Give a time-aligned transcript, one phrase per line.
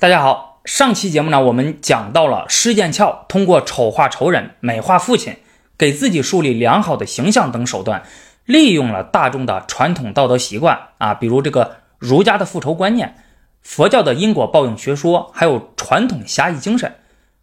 [0.00, 5.36] 大家好，上期节目呢，我们讲到了施剑翘通过丑化仇人、美化父亲，
[5.76, 8.02] 给自己树立良好的形象等手段，
[8.46, 13.14] 利用了大众的传统道德习惯啊，比如这个儒家的复仇观念、
[13.60, 16.94] 佛教的因果报应学说，还有传统侠义精神，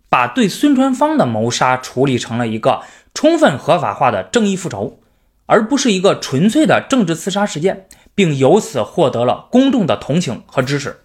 [0.09, 2.81] 把对孙传芳的谋杀处理成了一个
[3.13, 4.99] 充分合法化的正义复仇，
[5.45, 7.85] 而不是一个纯粹的政治刺杀事件，
[8.15, 11.01] 并由此获得了公众的同情和支持。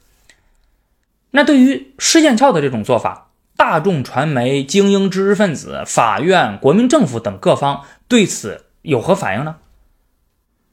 [1.32, 9.56] 那对于施剑翘的这种做法，大众传媒、精英知识分子、法院、国民政府等各方对此有何反应呢？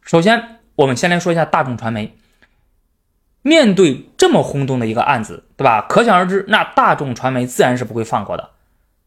[0.01, 2.15] 首先，我们先来说一下大众传媒。
[3.41, 5.81] 面对这么轰动的一个案子，对吧？
[5.87, 8.49] 可想而知，那大众传媒自然是不会放过的。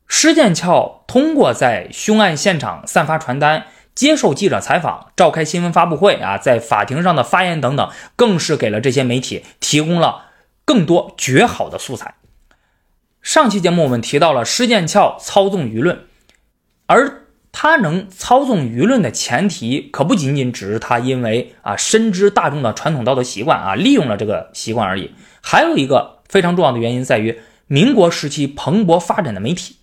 [0.08, 10.31] 施剑翘通过在凶案现场散发传单、接受记者采访、召开新闻发布会啊，在法庭上的发言等等，更是给了这些媒体提供了。
[10.64, 12.14] 更多绝好的素材。
[13.20, 16.06] 上期节目我们提到了施剑翘操纵舆论，
[16.86, 25.12] 而他能操纵舆论的前提，可不仅仅只是他因为啊深知大众的传统道德习惯啊，利用了这个习惯而已。
[25.40, 29.76] 还有一个非常重要的原因在于，民国时期蓬勃发展的媒体，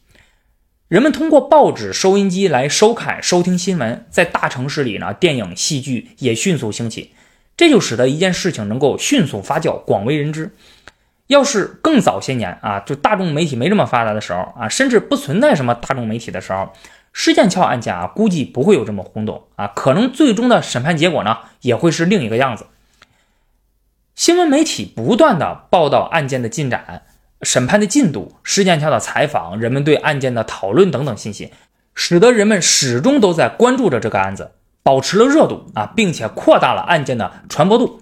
[0.88, 7.14] 人们通过报纸、收音机来收看、收听新闻，在大城市里呢，电影、戏剧也迅速兴起。
[7.60, 10.56] 这就使得一件事情能够迅速发酵，广为人知。
[11.28, 16.70] 要是更早些年啊，就大众媒体没这么发达的时候啊，甚至不存在什么大众媒体的时候，
[17.12, 19.68] 施剑翘案件啊，估计不会有这么轰动啊。
[19.76, 22.68] 可能最终的审判结果呢，也会是另一个样子。
[24.16, 27.04] 新闻媒体不断的报道案件的进展、
[27.42, 31.52] 审判的进度、施剑翘的采访、人们对案件的讨论等等信息，
[31.94, 34.52] 使得人们始终都在关注着这个案子。
[34.84, 38.02] 保持了热度啊，并且扩大了案件的传播度。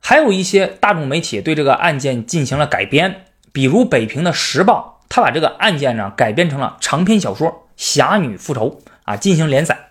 [0.00, 9.90] 还有一些大众媒体对这个案件进行了改编，比如北平的《时报》，他把这个案件呢改编成了长篇小说《侠女复仇》啊进行连载。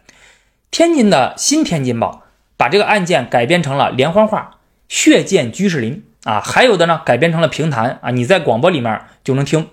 [0.71, 2.23] 天津的新天津报
[2.55, 4.51] 把这个案件改编成了连环画
[4.89, 9.69] 《血溅居士林》啊，还有的呢改编成了评弹啊，你在广播里面就能听。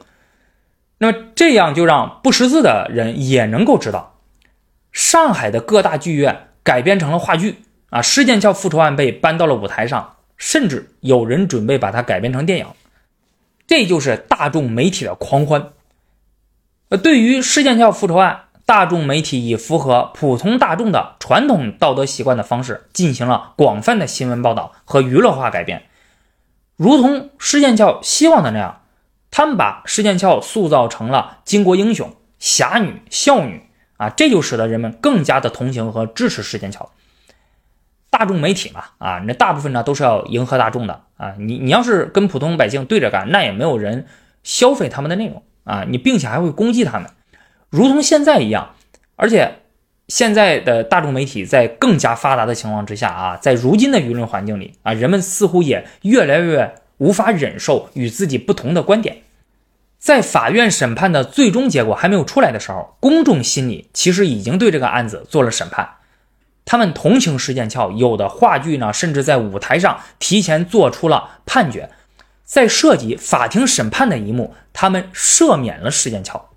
[0.99, 4.14] 那么这样就让不识字的人也能够知道。
[4.95, 7.59] 上海的各大剧院改编成了话剧
[7.91, 12.67] 啊，施剑翘复仇案被搬到了舞台上，甚至有人准备把它改编成电影。
[13.67, 15.73] 这就是大众媒体的狂欢。
[16.91, 25.83] 呃，对于施剑翘复仇案，大众媒体以符合普通大众的传统道德习惯的方式进行了广泛的新闻报道和娱乐化改编，
[26.77, 28.83] 如同施剑翘希望的那样，
[29.33, 33.65] 他们把施剑翘塑造成了巾帼英雄、侠女、孝女。
[33.97, 36.91] 啊，这就使得人们更加的同情和支持施剑翘。
[38.11, 41.35] 大众媒体嘛，啊，那大部分呢都是要迎合大众的啊。
[41.39, 44.07] 你你要是跟普通百姓对着干，那也没有人
[44.45, 45.85] 消费他们的内容啊。
[45.89, 47.11] 你并且还会攻击他们，
[47.71, 48.77] 如同现在一样。
[49.17, 49.57] 而且
[50.07, 59.24] 现在的大众媒体在更加发达的情况之下啊，在如今的舆论环境里啊，人们似乎也越来越无法忍受与自己不同的观点。
[60.05, 65.95] 在法院审判的最终结果还没有出来的时候，公众心里其实已经对这个案子做了审判。
[66.67, 71.89] 他们同情施剑翘，有的话剧呢，甚至在舞台上提前做出了判决。
[72.45, 76.51] 在涉及法庭审判的一幕，他们赦免了施剑翘。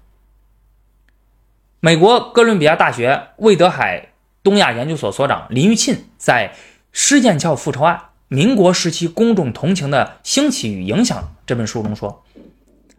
[1.79, 4.09] 美国哥伦比亚大学魏德海
[4.43, 6.49] 东亚研究所所长林玉沁在
[6.91, 12.25] 《施剑翘复仇案：民国时期公众同情的兴起与影响》这本书中说。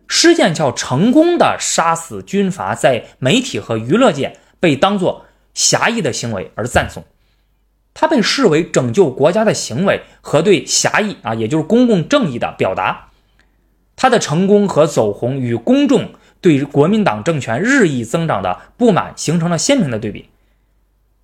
[0.08, 7.04] 施剑翘成功的杀死军阀，在媒体和娱乐界被当作侠义的行为而赞颂，
[7.92, 13.10] 他被视为拯救国家的行为和对侠义啊，也就是公共正义的表达。
[13.96, 20.30] 他的成功和走红与公众对国民党政权日益增长的不满形成了鲜明的对比。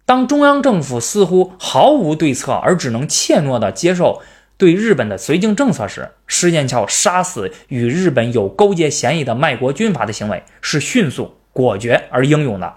[0.04, 4.20] 当中央政府似乎毫无对策，而只能怯懦地接受。
[4.56, 12.74] 对日本的绥靖政策时，施剑翘杀死与日本有勾结嫌疑的卖国军阀的行为是迅速、果决而英勇的。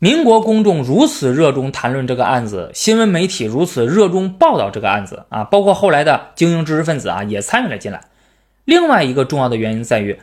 [0.00, 8.00] 民国公众如此热衷谈论这个案子，新闻媒体如此热衷报道这个案子啊，包括后来的精英知识分子啊也参与了进来。
[8.64, 10.20] 另外一个重要的原因在于，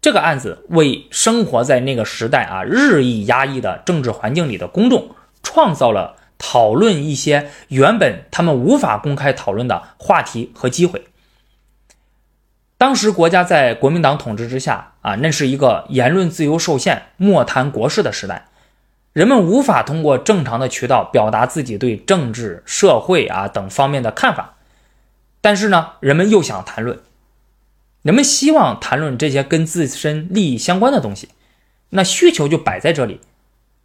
[0.00, 5.10] 这个案子为生活在那个时代啊日益压抑的政治环境里的公众
[5.42, 6.16] 创造了。
[6.38, 11.04] 讨论一些原本他们无法公开讨论的话题和机会。
[12.76, 18.46] 当时国家在国民党统治之下啊，那是一个言论自由受限、莫谈国事的时代，
[19.12, 24.54] 人们无法通过正常的渠道表达自己对政治、社会啊等方面的看法。
[25.40, 27.00] 但是呢，人们又想谈论，
[28.02, 31.30] 人们希望谈论这些跟自身利益相关的东西，
[31.90, 33.20] 那需求就摆在这里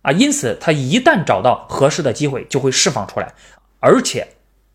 [0.03, 0.11] 啊。
[0.11, 3.33] 因此，他一旦找到合适的机会，就会释放出来，
[3.79, 4.27] 而且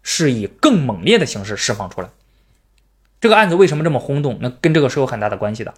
[0.03, 2.09] 是以更猛烈的形式释放出来。
[3.21, 4.39] 这个案子为什么这么轰动？
[4.41, 5.75] 那跟这个是有很大的关系的。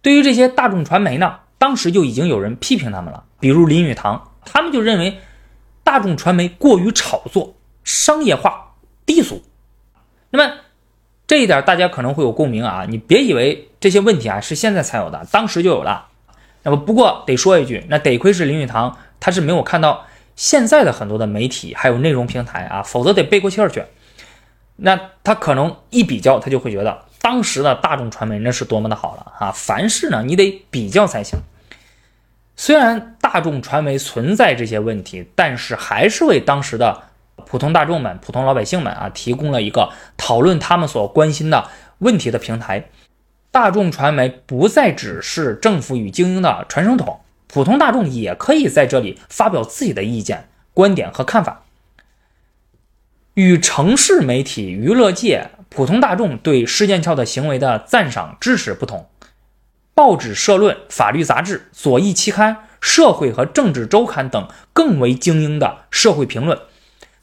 [0.00, 5.18] 对于这些大众传媒呢，当时就已经有人批评他们了，比如林语堂，他们就认为
[5.82, 8.74] 大众传媒过于炒作、商业化、
[9.04, 9.42] 低俗。
[10.30, 10.54] 那么
[11.26, 16.07] 这一点大家可能会有共鸣啊，你别以为这些问题啊是现在才有的，当时就有了。
[16.68, 20.04] 那么不过得说一句，那得亏是林语堂，他是没有看到
[20.36, 23.82] 现在的很多的媒体还有内容平台啊，否则得背过气儿去。
[24.76, 29.50] 那他可能一比较，他就会觉得当时的大众传媒那是多么的好了啊！
[29.50, 31.38] 凡事呢，你得比较才行。
[32.54, 37.04] 虽然大众传媒存在这些问题，但是还是为当时的
[37.46, 39.88] 普通大众们、普通老百姓们啊，提供了一个
[40.18, 41.66] 讨论他们所关心的
[42.00, 42.90] 问题的平台。
[43.50, 51.64] 大众传媒不再只是政府与精英的传声筒，普通大众也可以在这里发表自己的意见、观点和看法。
[53.34, 59.08] 与城市媒体、娱乐界、普通大众对施剑翘的行为的赞赏支持不同，
[59.94, 66.58] 报纸社论、法律杂志、左翼期刊、社会和政治周刊等更为精英的社会评论，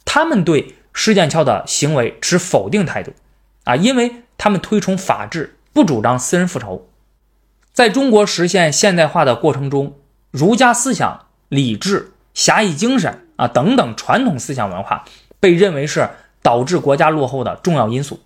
[0.06, 3.12] 他们对施剑翘的行为持否定态度，
[3.66, 6.88] 啊，因为他们推崇法治，不主张私人复仇。
[7.74, 10.00] 在中国实现现代化的过程中，
[10.32, 15.04] 儒家思想、礼智、侠义精神啊等等传统思想文化。
[15.42, 16.10] 被认为是
[16.42, 18.22] 导致国家落后的重要因素。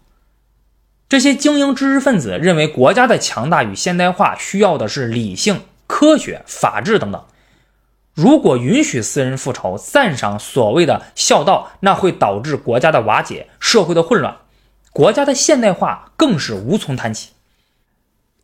[1.10, 7.26] 这些精英知识分子认为，国家的强大与现代化需要的是理性、科学、法治等等。
[8.14, 14.38] 如果允许私人复仇，赞赏所谓的孝道，那会导致国家的瓦解、社会的混乱，
[14.94, 17.32] 国家的现代化更是无从谈起。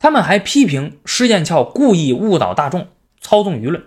[0.05, 3.85] 他们还批评施剑翘故意误导大众、操纵舆论。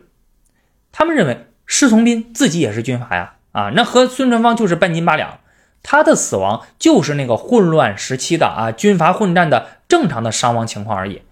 [0.90, 3.34] 他们认为，施从斌自己也是军阀呀。
[3.52, 5.38] 啊，那和孙传芳就是半斤八两，
[5.84, 11.22] 他的死亡就是那个混乱时期的啊军阀混战的正常的伤亡情况而已。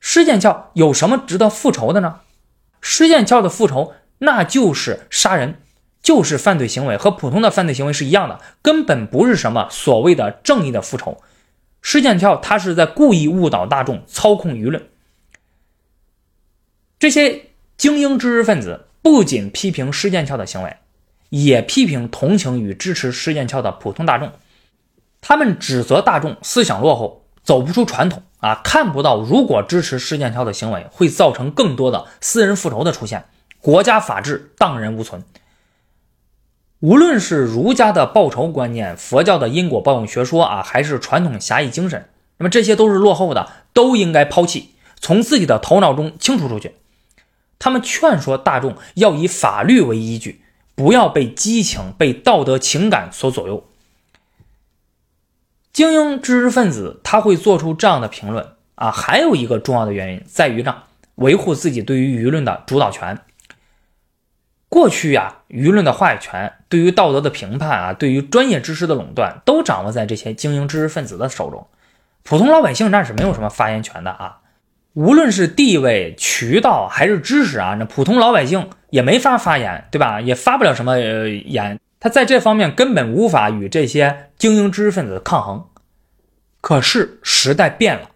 [0.00, 2.16] 施剑翘有什么值得复仇的呢？
[2.80, 5.60] 施剑翘的复仇那就是杀人，
[6.02, 11.22] 就是犯罪行为，和普通的犯罪行为是一样的，根本不是什么所谓的正义的复仇。
[11.88, 14.88] 施剑翘他是在故意误导大众，操控舆论。
[16.98, 20.76] 这些精英知识分子不仅批评施剑翘的行为。
[21.28, 24.32] 也批评同情与支持施剑翘的普通大众，
[25.20, 33.24] 他们指责大众思想落后，走不出传统啊，看不到如果支持施剑翘的行为，会造成更多的私人复仇的出现，
[33.60, 35.22] 国家法治荡然无存。
[36.80, 42.08] 无论是儒家的报仇观念、佛教的因果报应学说啊，还是传统侠义精神，
[42.38, 44.70] 那么这些都是落后的，都应该抛弃，
[45.00, 46.76] 从自己的头脑中清除出去。
[47.58, 50.42] 他们劝说大众要以法律为依据。
[50.74, 53.66] 不要被激情、被道德情感所左右。
[55.72, 60.82] 精英知识分子他会做出这样的评论啊，还有一个重要的原因在于呢，
[61.14, 63.22] 维护自己对于舆论的主导权。
[64.68, 71.66] 过去呀，舆论的话语权、对于道德的评判啊、对于专业知识的垄断，都掌握在这些精英知识分子的手中，
[72.22, 74.38] 普通老百姓那是没有什么发言权的啊。
[74.94, 80.20] 无论是地位、渠道还是知识啊，那普通老百姓也没法发言，对吧？
[80.20, 85.66] 也发不了什么言，他在这方面根本无法与这些精英知识分子抗衡。
[86.62, 88.10] 可是时代变了，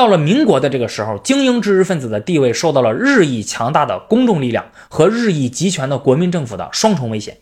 [0.00, 7.36] 到了民国的这个时候，精英知识分子的地位受到了日益强大的公众力量和日益集权的国民政府的双重威胁。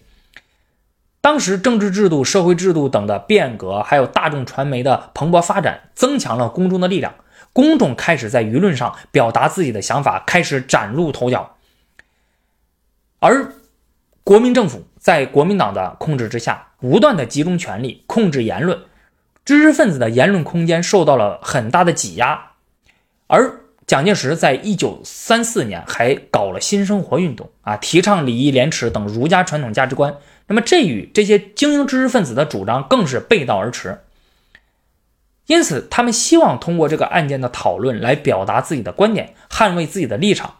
[1.21, 7.15] 当时政治制度、社会制度等的变革，还有大众传媒的蓬勃发展，增强了公众的力量。
[7.53, 11.55] 公众开始在舆论上表达自己的想法，开始崭露头角。
[13.21, 13.53] 而
[14.25, 18.81] 国民政府在国民党的控制之下，不断的集中权力控制言论，
[19.49, 22.50] 知识分子的言论空间受到了很大的挤压。
[23.28, 30.14] 而蒋介石在一九三四年还搞了新生活运动啊，提倡礼义廉耻等儒家传统价值观。
[30.49, 34.00] 那么这与这些精英知识分子的主张更是背道而驰。
[35.47, 40.57] 因此，他们希望通过这个案件的讨论来表达自己的观点，捍卫自己的立场。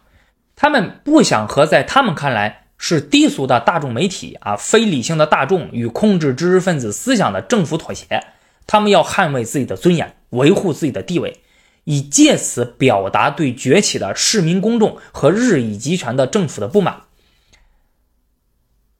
[0.55, 8.23] 他们不想和在他们看来是低俗的大众媒体啊、非理性的大众与控制知识分子思想的政府妥协。
[8.71, 11.39] 他们要捍卫自己的尊严，维护自己的地位，
[11.85, 17.01] 以借此表达对崛起的市民公众和日益集权的政府的不满。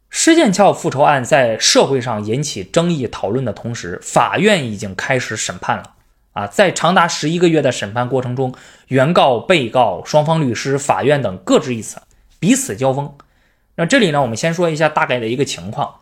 [0.09, 5.93] 施剑翘复仇案在社会上引起争议讨论的同时，法院已经开始审判了。
[6.33, 8.55] 啊，在长达十一个月的审判过程中，
[8.87, 12.01] 原告、被告、双方律师、法院等各执一词，
[12.39, 13.13] 彼此交锋。
[13.75, 15.98] 那这里呢，我们先说一下大概的一个情况。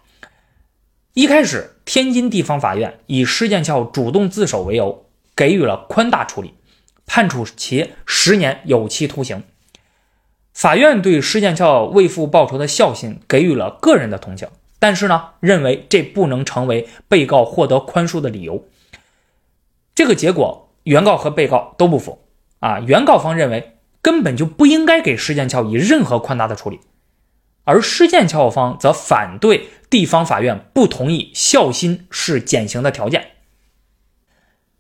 [1.18, 6.54] 一开始，天津地方法院以施剑翘主动自首为由，给予了宽大处理，
[7.08, 9.42] 判处其十年有期徒刑。
[10.54, 14.48] 法院对施剑翘为父报仇的孝心给予了个人的同情，
[14.78, 18.68] 但是呢，认为这不能成为被告获得宽恕的理由。
[19.96, 22.28] 这个结果，原告和被告都不服
[22.60, 22.80] 啊。
[22.82, 26.80] 原告方认为根本就不应该给施剑翘以任何宽大的处理。
[27.64, 33.32] 而施剑翘方则反对地方法院不同意孝心是减刑的条件，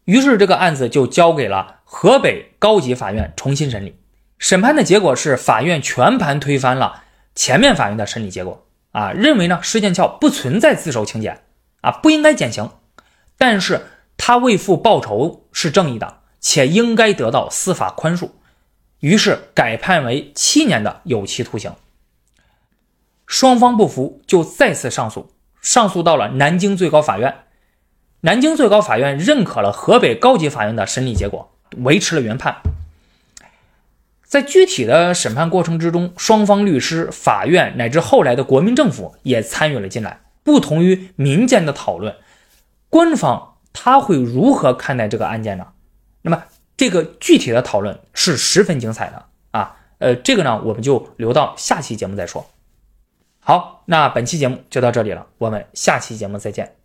[0.06, 3.98] 于是这个案子就交给了河北高级法院重新审理。
[4.38, 8.64] 审判的结果是，法院全盘推翻了前面法院的审理结果。
[8.92, 11.42] 啊，认为呢施剑翘不存在自首情节
[11.82, 12.72] 啊，不应该减刑，
[13.38, 13.86] 但是
[14.18, 18.32] 他为父报仇是正义的，且应该得到司法宽恕，
[19.02, 21.72] 于是改判为七年的有期徒刑。
[23.28, 25.30] 双方不服，就再次上诉，
[25.62, 27.44] 上诉到了南京最高法院。
[28.22, 32.56] 南京最高法院认可了河北高级法院的审理结果，维持了原判。
[34.24, 40.22] 在具体的审判过程之中，双方律师、法院乃至后来的国民政府也参与了进来。
[40.44, 42.16] 不同于民间的讨论，
[42.90, 45.68] 官方他会如何看待这个案件呢？
[46.22, 46.44] 那么
[46.76, 49.76] 这个具体的讨论是十分精彩的啊！
[50.00, 52.50] 呃，这个呢，我们就留到下期节目再说。
[53.48, 56.76] 好，那本期节目就到这里了，我们下期节目再见。